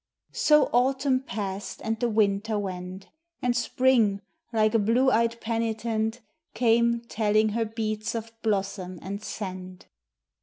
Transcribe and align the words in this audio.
So 0.33 0.63
autumn 0.73 1.19
passed 1.19 1.79
and 1.83 1.99
the 1.99 2.09
winter 2.09 2.57
went; 2.57 3.09
And 3.39 3.55
spring, 3.55 4.23
like 4.51 4.73
a 4.73 4.79
blue 4.79 5.11
eyed 5.11 5.39
penitent, 5.39 6.21
Came, 6.55 7.01
telling 7.01 7.49
her 7.49 7.65
beads 7.65 8.15
of 8.15 8.31
blossom 8.41 8.97
and 9.03 9.23
scent. 9.23 9.85